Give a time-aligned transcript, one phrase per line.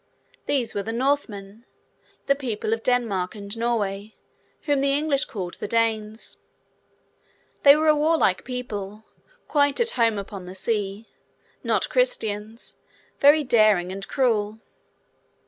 [0.47, 1.63] These were the Northmen,
[2.25, 4.15] the people of Denmark and Norway,
[4.63, 6.37] whom the English called the Danes.
[7.61, 9.03] They were a warlike people,
[9.47, 11.05] quite at home upon the sea;
[11.63, 12.77] not Christians;
[13.19, 14.57] very daring and cruel.